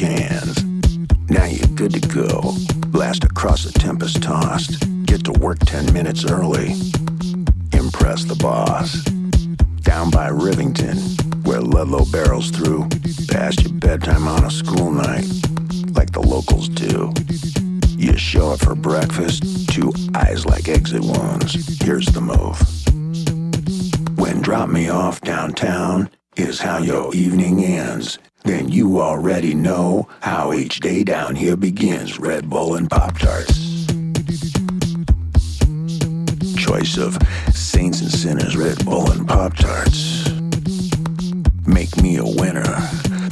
[0.00, 2.54] Now you're good to go.
[2.86, 4.80] Blast across a tempest tossed.
[5.04, 6.72] Get to work 10 minutes early.
[7.74, 9.04] Impress the boss.
[9.82, 12.88] Down by Rivington, where Ludlow barrels through.
[13.28, 15.28] Past your bedtime on a school night,
[15.92, 17.12] like the locals do.
[17.98, 21.78] You show up for breakfast, two eyes like exit wounds.
[21.82, 22.58] Here's the move.
[24.18, 28.18] When drop me off downtown is how your evening ends.
[28.44, 32.18] Then you already know how each day down here begins.
[32.18, 33.86] Red Bull and Pop Tarts.
[36.56, 37.18] Choice of
[37.52, 40.30] saints and sinners, Red Bull and Pop Tarts.
[41.66, 42.62] Make me a winner.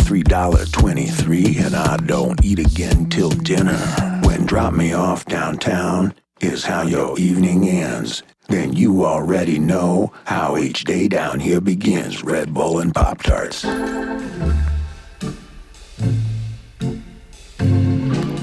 [0.09, 3.79] $3.23 and I don't eat again till dinner.
[4.25, 8.23] When drop me off downtown is how your evening ends.
[8.49, 12.25] Then you already know how each day down here begins.
[12.25, 13.65] Red Bull and Pop Tarts.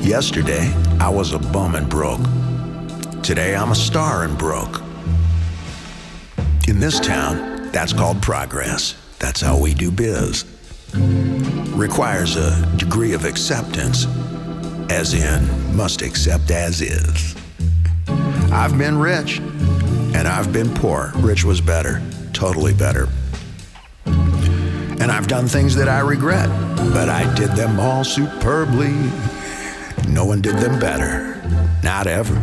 [0.05, 2.21] Yesterday, I was a bum and broke.
[3.23, 4.83] Today, I'm a star and broke.
[6.67, 8.93] In this town, that's called progress.
[9.17, 10.45] That's how we do biz.
[11.73, 14.05] Requires a degree of acceptance,
[14.91, 17.35] as in, must accept as is.
[18.51, 21.13] I've been rich, and I've been poor.
[21.15, 21.99] Rich was better,
[22.31, 23.09] totally better.
[24.05, 26.47] And I've done things that I regret,
[26.93, 28.93] but I did them all superbly.
[30.15, 31.35] No one did them better,
[31.83, 32.41] not ever.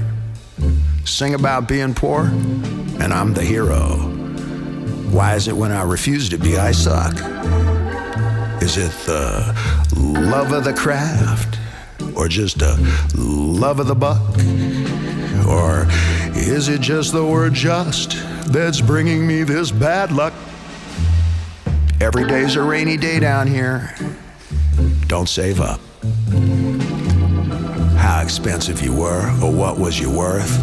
[1.06, 3.96] Sing about being poor, and I'm the hero.
[5.10, 7.14] Why is it when I refuse to be, I suck?
[8.62, 9.56] Is it the
[9.96, 11.58] love of the craft,
[12.14, 12.76] or just a
[13.16, 14.20] love of the buck?
[15.48, 15.86] Or
[16.36, 18.18] is it just the word just
[18.52, 20.34] that's bringing me this bad luck?
[22.02, 23.94] Every day's a rainy day down here.
[25.06, 25.80] Don't save up.
[28.22, 30.56] Expensive you were, or what was you worth?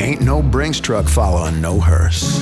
[0.00, 2.38] Ain't no Brinks truck following no hearse.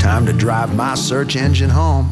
[0.00, 2.10] Time to drive my search engine home.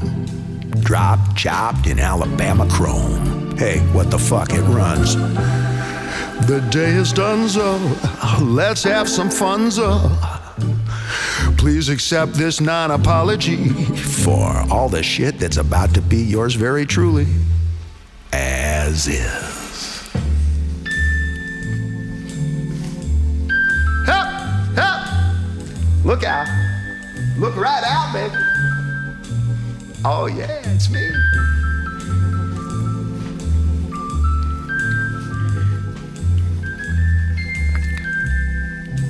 [0.81, 3.57] Drop chopped in Alabama chrome.
[3.57, 5.17] Hey, what the fuck, it runs.
[6.47, 7.77] The day is done, so
[8.41, 9.99] let's have some fun, so.
[11.59, 16.87] Please accept this non apology for all the shit that's about to be yours very
[16.87, 17.27] truly,
[18.33, 19.52] as is.
[26.13, 26.47] Look out!
[27.39, 28.35] Look right out, baby!
[30.05, 31.11] Oh, yeah, it's me.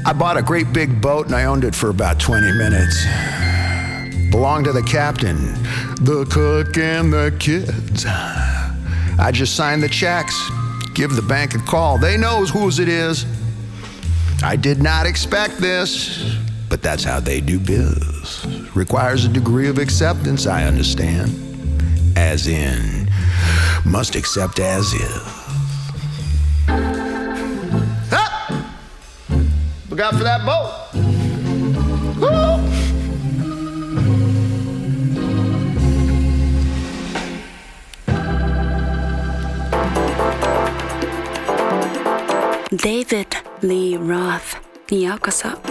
[0.06, 3.04] I bought a great big boat and I owned it for about 20 minutes.
[4.30, 5.54] Belonged to the captain,
[6.04, 8.06] the cook, and the kids.
[8.06, 10.40] I just signed the checks,
[10.94, 11.98] give the bank a call.
[11.98, 13.26] They knows whose it is.
[14.44, 16.38] I did not expect this,
[16.71, 18.45] but that's how they do biz.
[18.75, 21.31] Requires a degree of acceptance, I understand.
[22.15, 23.09] As in,
[23.85, 25.21] must accept as is.
[28.11, 28.73] Ah!
[29.89, 30.71] Look out for that boat.
[32.19, 32.57] Woo!
[42.75, 43.27] David
[43.61, 44.57] Lee Roth
[44.89, 45.70] にようこそ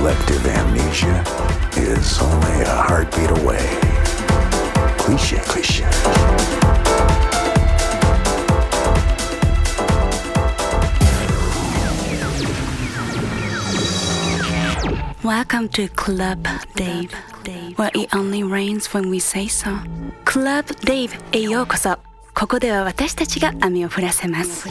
[0.00, 1.22] Selective amnesia
[1.76, 3.78] is only a heartbeat away.
[4.96, 5.84] Cliche, cliche.
[15.22, 17.12] Welcome to Club Dave,
[17.76, 19.78] where it only rains when we say so.
[20.24, 21.98] Club Dave へようこそ。
[22.34, 24.66] ここでは私たちが網を降らせます。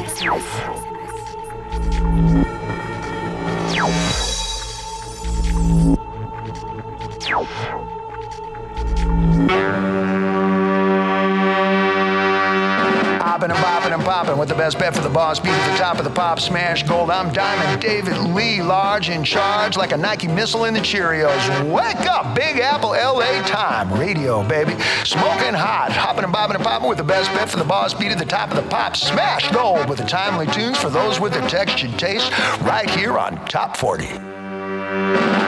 [14.10, 15.38] Popping with the best bet for the boss.
[15.38, 17.12] Beat at the top of the pop, smash gold.
[17.12, 21.72] I'm Diamond David Lee, large in charge like a Nike missile in the Cheerios.
[21.72, 23.92] Wake up, Big Apple LA time.
[23.92, 24.72] Radio, baby.
[25.04, 25.92] Smoking hot.
[25.92, 27.94] Hopping and bopping and popping with the best bet for the boss.
[27.94, 31.20] Beat at the top of the pop, smash gold with the timely tunes for those
[31.20, 32.32] with the textured taste.
[32.62, 35.39] Right here on Top 40.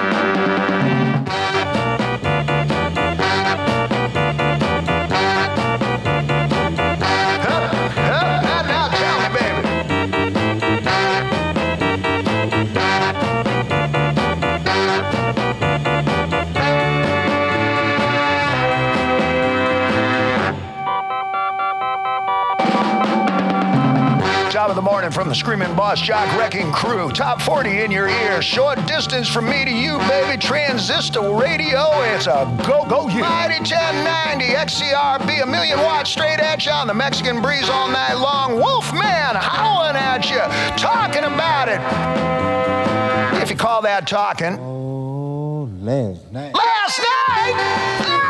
[25.12, 27.10] Top of the morning from the Screaming Boss Jock Wrecking Crew.
[27.10, 28.40] Top 40 in your ear.
[28.40, 30.38] Short distance from me to you, baby.
[30.40, 31.90] Transistor radio.
[32.14, 33.20] It's a go go you.
[33.20, 38.14] Mighty 1090 XERB, a million watts straight at you on the Mexican breeze all night
[38.14, 38.56] long.
[38.56, 40.40] Wolfman howling at you,
[40.76, 43.42] talking about it.
[43.42, 44.58] If you call that talking.
[44.58, 46.54] Oh, last night.
[46.54, 48.21] Last night?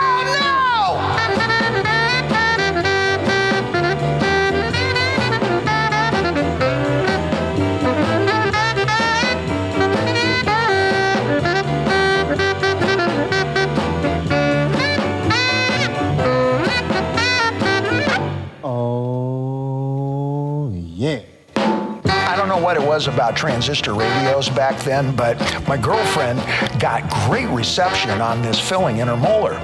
[22.92, 26.38] Was about transistor radios back then, but my girlfriend
[26.78, 29.54] got great reception on this filling in her molar.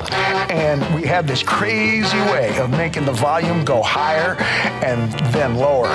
[0.49, 4.37] And we had this crazy way of making the volume go higher
[4.83, 5.89] and then lower,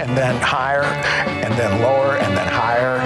[0.00, 0.84] and then higher,
[1.44, 2.96] and then lower, and then higher,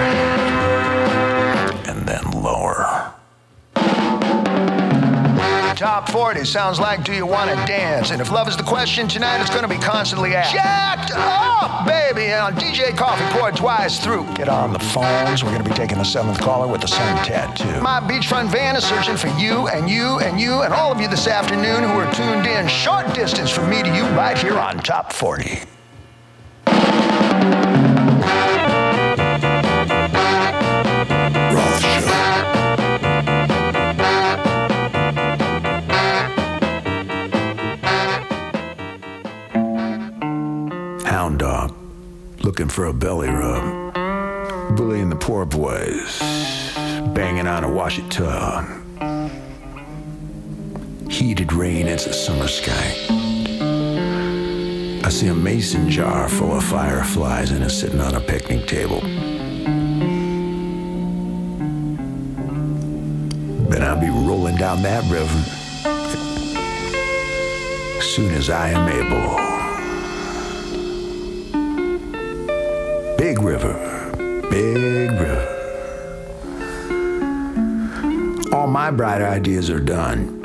[5.76, 8.10] Top 40 sounds like Do You Want to Dance?
[8.10, 10.54] And if love is the question tonight, it's going to be constantly asked.
[10.54, 12.32] Jacked up, baby!
[12.32, 14.24] And on DJ Coffee poured twice through.
[14.36, 15.44] Get on the phones.
[15.44, 17.82] We're going to be taking the seventh caller with the sun tattoo.
[17.82, 21.08] My beachfront van is searching for you and you and you and all of you
[21.08, 24.78] this afternoon who are tuned in short distance from me to you right here on
[24.78, 25.60] Top 40.
[42.46, 43.92] Looking for a belly rub.
[44.76, 46.20] Bullying the poor boys,
[47.12, 48.64] banging on a wash it tub.
[51.10, 52.94] Heated rain as a summer sky.
[55.04, 59.00] I see a mason jar full of fireflies and it's sitting on a picnic table.
[63.70, 65.42] Then I'll be rolling down that river
[67.98, 69.55] as soon as I am able.
[73.26, 73.74] Big river,
[74.50, 75.44] big river.
[78.52, 80.40] All my bright ideas are done.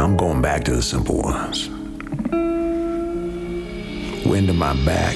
[0.00, 1.68] I'm going back to the simple ones.
[4.26, 5.14] Wind in my back,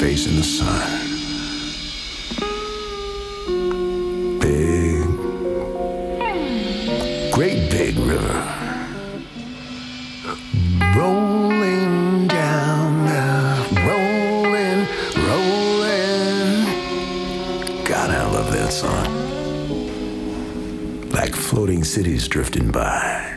[0.00, 0.82] facing the sun.
[4.40, 5.04] Big,
[7.32, 8.57] great big river.
[21.58, 23.36] Floating cities drifting by.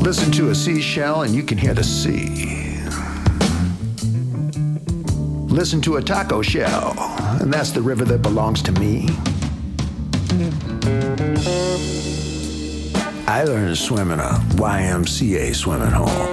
[0.00, 2.78] Listen to a seashell and you can hear the sea.
[5.52, 6.94] Listen to a taco shell,
[7.40, 9.08] and that's the river that belongs to me.
[13.26, 16.28] I learned to swim in a YMCA swimming hole.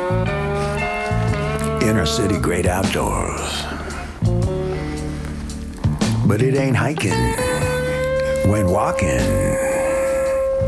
[1.82, 3.71] Inner city, great outdoors.
[6.28, 7.12] But it ain't hiking
[8.50, 9.08] when walking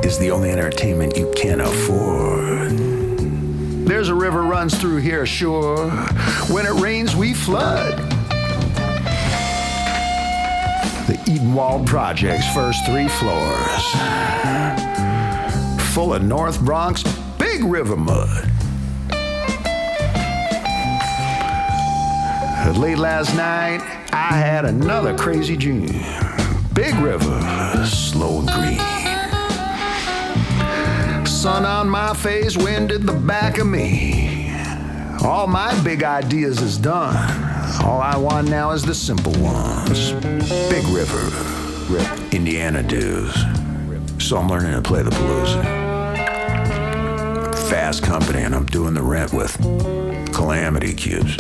[0.04, 2.72] is the only entertainment you can afford.
[3.88, 5.90] There's a river runs through here, sure.
[6.50, 7.98] When it rains, we flood.
[11.08, 13.84] The Edenwald Project's first three floors,
[15.94, 17.04] full of North Bronx
[17.38, 18.50] big river mud.
[22.78, 25.88] Late last night, I had another crazy dream.
[26.74, 27.42] Big river,
[27.84, 28.78] slow and green.
[31.26, 34.54] Sun on my face, wind at the back of me.
[35.24, 37.16] All my big ideas is done.
[37.84, 40.12] All I want now is the simple ones.
[40.70, 41.32] Big river,
[41.92, 43.34] rip Indiana dues.
[44.20, 45.56] So I'm learning to play the blues.
[47.68, 49.58] Fast company, and I'm doing the rent with
[50.36, 51.36] calamity cubes.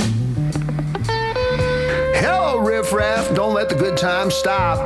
[2.26, 3.36] Hello, riffraff.
[3.36, 4.78] Don't let the good times stop.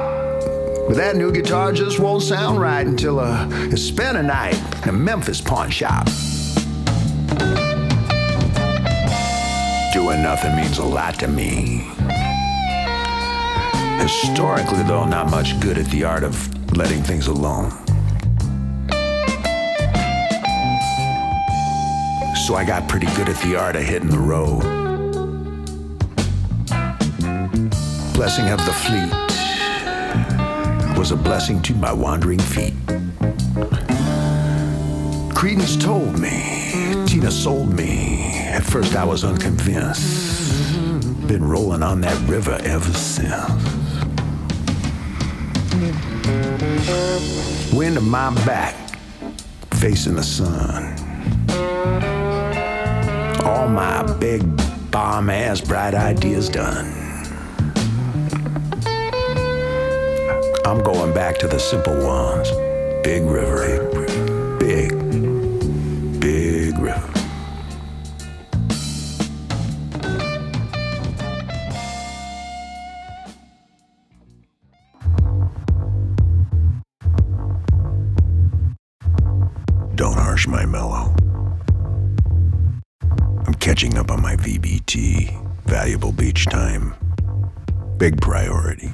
[0.88, 4.90] But that new guitar just won't sound right until uh, you spend a night in
[4.90, 6.08] a Memphis pawn shop.
[9.94, 11.86] Doing nothing means a lot to me.
[14.02, 17.70] Historically, though, not much good at the art of letting things alone.
[22.48, 24.77] So I got pretty good at the art of hitting the road.
[28.18, 29.14] Blessing of the fleet
[30.98, 32.74] was a blessing to my wandering feet.
[35.36, 38.40] Creedence told me, Tina sold me.
[38.40, 40.74] At first I was unconvinced.
[41.28, 43.32] Been rolling on that river ever since.
[47.72, 48.74] Wind at my back,
[49.76, 50.96] facing the sun.
[53.46, 54.42] All my big
[54.90, 56.97] bomb ass bright ideas done.
[60.68, 62.52] I'm going back to the simple ones.
[63.02, 63.78] Big river.
[64.60, 64.90] Big,
[66.20, 67.10] big river.
[79.96, 81.16] Don't harsh my mellow.
[83.46, 85.64] I'm catching up on my VBT.
[85.66, 86.94] Valuable beach time.
[87.98, 88.92] Big priority.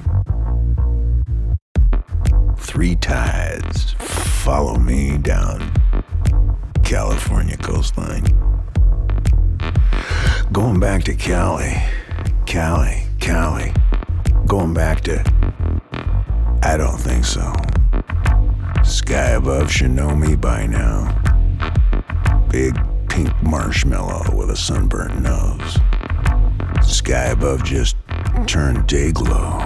[2.74, 5.70] Three tides follow me down
[6.82, 8.24] California coastline.
[10.50, 11.80] Going back to Cali,
[12.46, 13.72] Cali, Cali.
[14.48, 15.22] Going back to.
[16.64, 17.52] I don't think so.
[18.82, 21.14] Sky above should know me by now.
[22.50, 22.76] Big
[23.08, 25.78] pink marshmallow with a sunburnt nose.
[26.82, 27.94] Sky above just
[28.48, 29.64] turned day glow.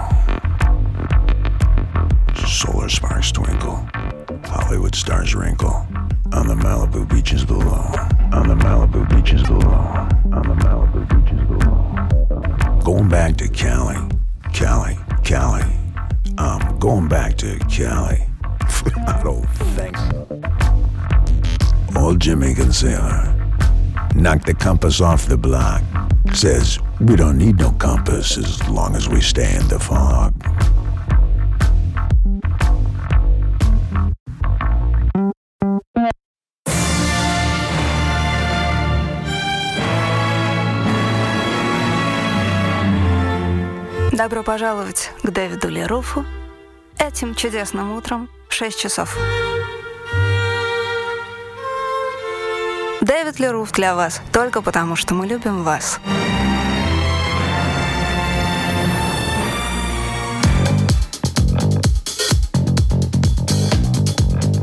[2.47, 3.87] Solar sparks twinkle.
[4.45, 5.85] Hollywood stars wrinkle.
[6.31, 7.91] On the Malibu beaches below.
[8.33, 9.69] On the Malibu beaches below.
[9.69, 12.81] On the Malibu beaches below.
[12.83, 13.97] Going back to Cali.
[14.53, 14.97] Cali.
[15.23, 15.63] Cali.
[16.37, 18.23] I'm going back to Cali.
[18.61, 20.27] I don't think so.
[21.95, 23.35] Old Jimmy Consailor
[24.15, 25.81] knocked the compass off the block.
[26.33, 30.33] Says we don't need no compass as long as we stay in the fog.
[44.39, 46.25] Добро пожаловать к Дэвиду Леруфу
[46.97, 49.17] этим чудесным утром в 6 часов.
[53.01, 55.99] Дэвид Леруф для вас только потому, что мы любим вас.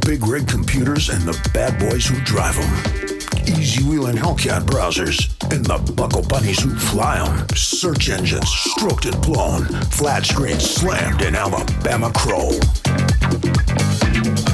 [0.07, 3.16] Big rig computers and the bad boys who drive them.
[3.49, 7.47] Easy wheel and Hellcat browsers and the buckle bunnies who fly them.
[7.55, 9.65] Search engines stroked and blown.
[9.91, 12.51] Flat screens slammed in Alabama Crow.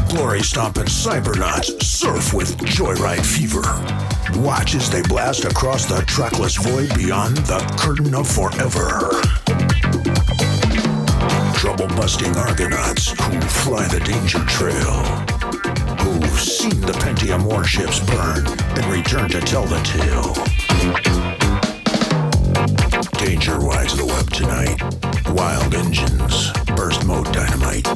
[0.08, 3.62] Glory stomping cybernauts surf with joyride fever.
[4.40, 9.10] Watch as they blast across the trackless void beyond the curtain of forever.
[11.54, 15.21] Trouble busting Argonauts who fly the danger trail.
[16.02, 20.34] Who've seen the Pentium warships burn and return to tell the tale.
[23.24, 24.82] Danger rides the web tonight.
[25.30, 27.86] Wild engines, burst mode dynamite.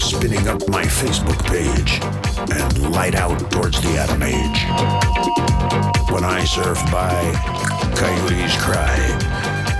[0.00, 2.00] spinning up my Facebook page
[2.52, 4.60] and light out towards the atom age.
[6.12, 7.32] When I surf by,
[7.96, 8.96] coyotes cry,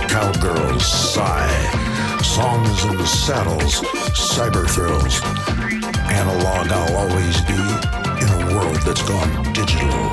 [0.08, 5.81] cowgirls sigh, songs in the saddles, cyber thrills.
[6.12, 10.10] Analog I'll always be in a world that's gone digital.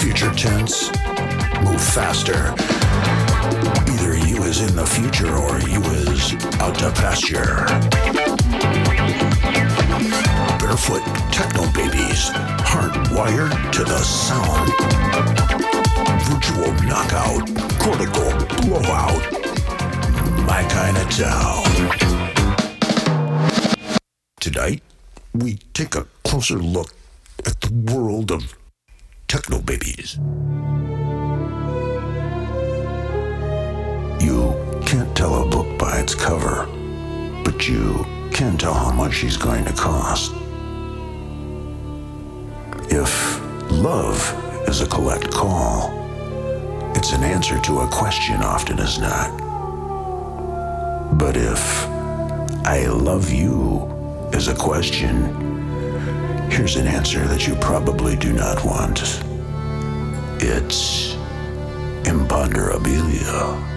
[0.00, 0.90] Future tense,
[1.64, 2.54] move faster.
[3.92, 7.66] Either you is in the future or you is out to pasture.
[10.58, 11.02] Barefoot
[11.32, 12.30] techno babies,
[12.70, 14.70] hardwired to the sound.
[16.30, 17.44] Virtual knockout,
[17.80, 18.30] cortical
[18.62, 19.20] blowout.
[20.46, 21.64] My kind of town.
[24.38, 24.82] Tonight,
[25.34, 26.92] we take a closer look
[27.46, 28.56] at the world of
[29.28, 30.16] techno babies.
[34.20, 34.54] You
[34.86, 36.66] can't tell a book by its cover,
[37.44, 40.32] but you can tell how much she's going to cost.
[42.90, 44.18] If love
[44.68, 45.90] is a collect call,
[46.96, 49.30] it's an answer to a question often as not.
[51.16, 51.86] But if
[52.66, 53.99] I love you
[54.32, 55.14] is a question,
[56.50, 59.22] here's an answer that you probably do not want.
[60.42, 61.14] It's
[62.04, 63.68] imponderabilia.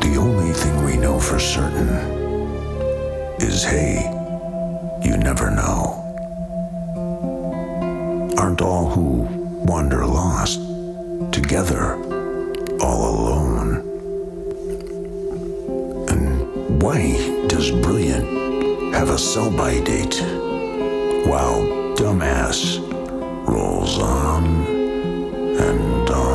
[0.00, 1.88] The only thing we know for certain
[3.40, 4.02] is hey,
[5.02, 6.00] you never know.
[8.38, 9.22] Aren't all who
[9.64, 10.60] wander lost
[11.32, 11.94] together,
[12.80, 13.93] all alone?
[16.84, 18.28] Why does brilliant
[18.94, 20.20] have a sell by date
[21.26, 21.62] while
[21.96, 22.78] dumbass
[23.48, 24.44] rolls on
[25.66, 26.33] and on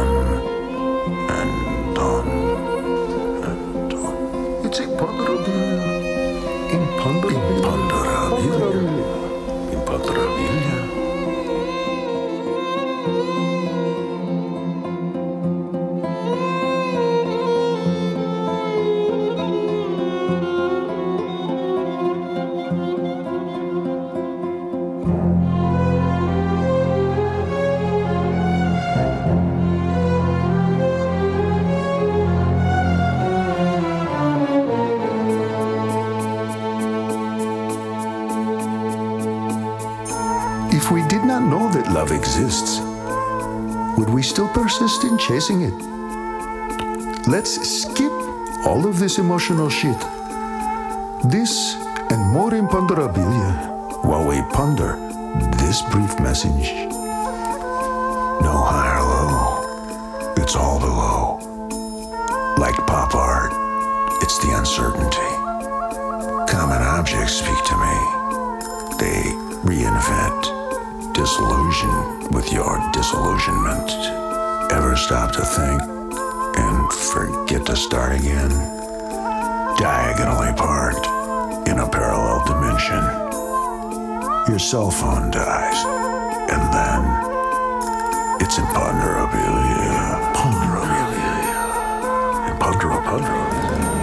[41.91, 42.79] love exists,
[43.97, 45.73] would we still persist in chasing it?
[47.27, 48.11] Let's skip
[48.65, 49.99] all of this emotional shit.
[51.25, 51.75] This
[52.11, 54.97] and more imponderabilia while we ponder
[55.57, 56.71] this brief message.
[58.41, 61.39] No high or low, it's all below.
[62.57, 63.51] Like pop art,
[64.21, 65.31] it's the uncertainty.
[66.51, 67.95] Common objects speak to me.
[68.99, 69.21] They
[69.63, 70.48] reinvent
[71.29, 73.87] disillusion with your disillusionment.
[74.71, 75.79] Ever stop to think
[76.57, 78.49] and forget to start again?
[79.77, 81.05] Diagonally parked
[81.69, 83.03] in a parallel dimension.
[84.49, 85.85] Your cell phone dies,
[86.49, 87.01] and then
[88.41, 90.33] it's imponderabilia.
[90.33, 91.59] Ponderabilia.
[92.57, 93.98] Imponderabilia.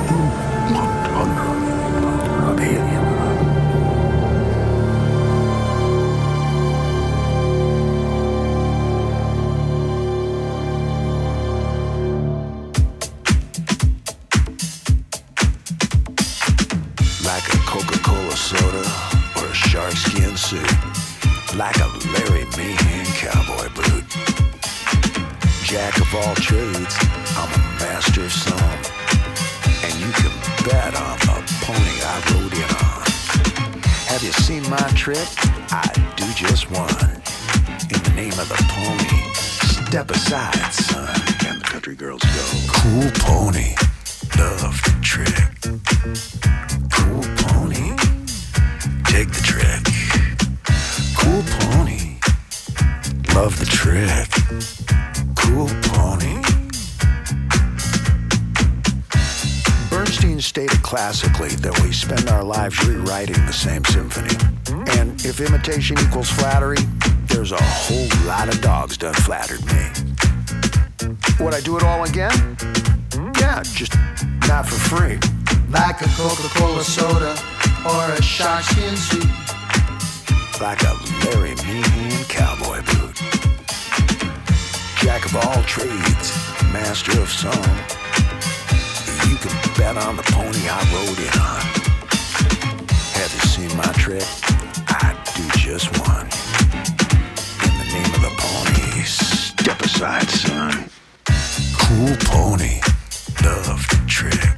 [35.07, 35.29] Trick?
[35.71, 36.89] I do just one.
[37.95, 39.33] In the name of the pony,
[39.87, 41.09] step aside, son.
[41.47, 43.77] And the country girls go, cool pony,
[44.37, 45.31] love the trick.
[46.91, 47.95] Cool pony.
[49.05, 49.85] Take the trick.
[51.15, 52.19] Cool pony.
[53.33, 54.29] Love the trick.
[55.37, 56.43] Cool pony.
[59.89, 64.56] Bernstein stated classically that we spend our lives rewriting the same symphony.
[64.69, 66.79] And if imitation equals flattery,
[67.27, 69.91] there's a whole lot of dogs done flattered me.
[71.41, 72.57] Would I do it all again?
[73.39, 73.95] Yeah, just
[74.49, 75.19] not for free.
[75.71, 77.37] like a Coca-Cola soda
[77.85, 79.27] or a shark skin suit.
[80.61, 83.17] like a Larry Mahan cowboy boot.
[85.01, 86.33] Jack of all trades,
[86.73, 87.53] master of some.
[89.29, 91.61] You can bet on the pony I rode in on.
[93.15, 94.56] Have you seen my trick?
[95.37, 96.25] Do just one.
[96.25, 100.89] In the name of the pony, step aside, son.
[101.77, 102.81] Cool pony,
[103.45, 104.57] love the trick.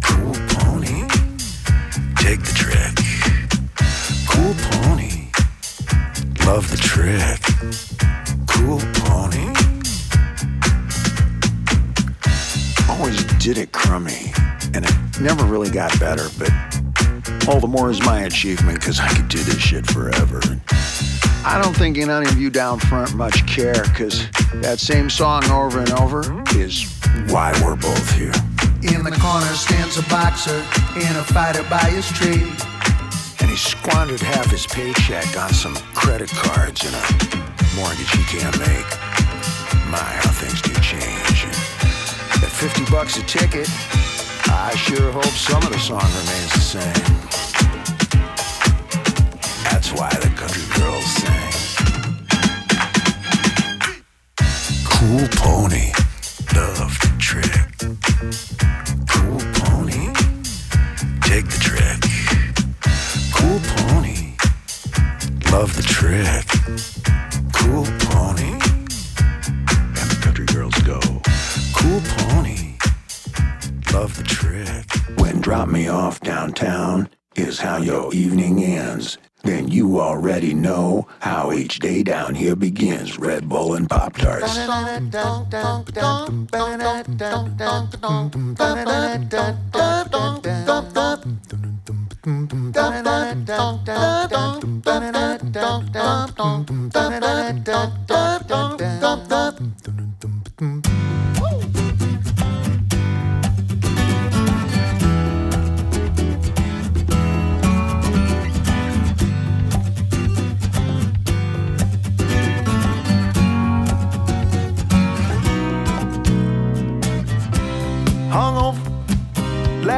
[0.00, 1.08] Cool pony,
[2.18, 2.94] take the trick.
[4.28, 5.32] Cool pony,
[6.46, 7.40] love the trick.
[8.46, 9.48] Cool pony.
[12.88, 14.32] Always did it crummy,
[14.72, 16.52] and it never really got better, but
[17.48, 20.40] all the more is my achievement because I could do this shit forever.
[21.44, 24.30] I don't think any of you down front much care because
[24.62, 26.20] that same song over and over
[26.54, 26.84] is
[27.28, 28.32] why we're both here.
[28.82, 30.62] In the corner stands a boxer
[30.94, 32.46] and a fighter by his trade.
[33.40, 38.58] And he squandered half his paycheck on some credit cards and a mortgage he can't
[38.60, 38.86] make.
[39.90, 41.46] My, how things do change.
[42.42, 43.68] At 50 bucks a ticket,
[44.64, 47.02] I sure hope some of the song remains the same.
[49.64, 50.31] That's why the
[76.12, 79.16] off downtown is how your evening ends.
[79.44, 83.18] Then you already know how each day down here begins.
[83.18, 84.58] Red Bull and Pop Tarts.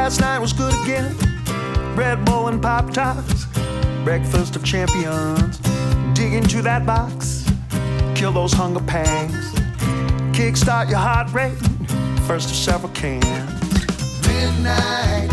[0.04, 1.16] Last night was good again.
[1.96, 3.46] Red Bull and Pop Tarts.
[4.04, 5.56] Breakfast of champions.
[6.12, 7.50] Dig into that box.
[8.14, 9.52] Kill those hunger pangs.
[10.36, 11.56] Kickstart your heart rate.
[12.26, 13.24] First of several cans.
[14.28, 15.30] Midnight,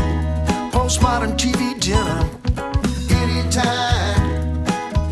[0.71, 2.29] Postmodern TV dinner.
[3.21, 4.63] anytime.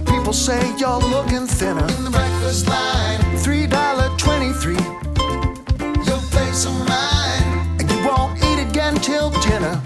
[0.05, 1.85] People say you're looking thinner.
[1.97, 4.79] In the breakfast line, Three dollar twenty-three.
[6.07, 7.28] your face of mine.
[8.79, 9.81] Again till dinner.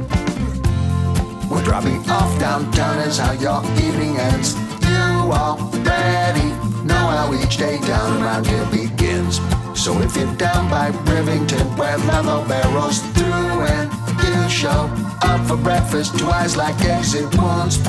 [1.50, 4.54] We're dropping off downtown is how your evening ends.
[4.84, 6.50] You already
[6.86, 9.40] know how each day down around here begins.
[9.74, 14.88] So if you're down by Rivington, where Ludlow barrels through and you show
[15.24, 17.80] up for breakfast, twice like at once.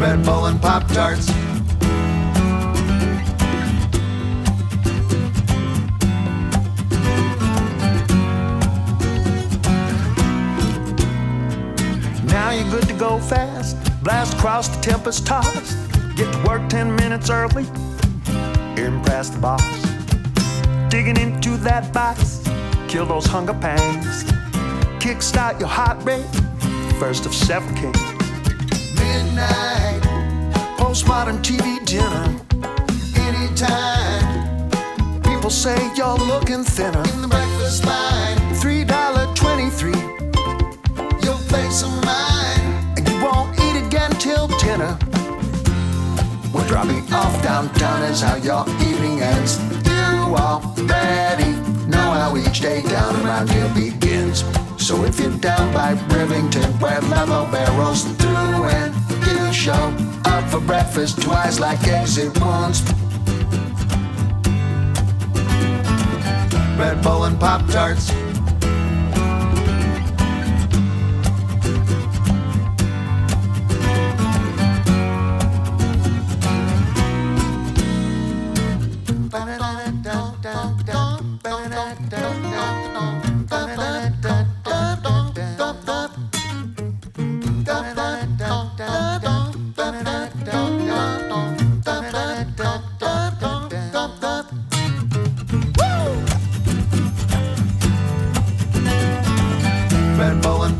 [0.00, 1.47] Red Bull and Pop Tarts.
[12.98, 13.76] Go fast.
[14.02, 15.76] Blast across the tempest tossed.
[16.16, 17.64] Get to work 10 minutes early.
[18.76, 19.62] Impress the boss.
[20.90, 22.42] Digging into that box.
[22.88, 24.24] Kill those hunger pangs.
[25.00, 26.24] Kickstart your heart rate.
[26.98, 28.00] First of several kings.
[28.98, 30.02] Midnight,
[30.78, 32.26] Postmodern TV dinner.
[33.28, 34.70] anytime.
[35.22, 37.02] People say you're looking thinner.
[37.14, 40.00] In the breakfast line, Three dollar twenty-three.
[41.22, 41.82] your face
[44.68, 44.98] dinner.
[46.52, 49.52] We're dropping off downtown is how your evening ends.
[49.88, 51.52] You already
[51.92, 54.44] know how each day down around here begins.
[54.76, 58.94] So if you're down by Rivington, where Ludlow barrels through and
[59.26, 59.84] you show
[60.26, 62.82] up for breakfast, twice like at once.
[66.78, 68.27] Red Bull and Pop Tarts.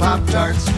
[0.09, 0.78] Pop Tarts.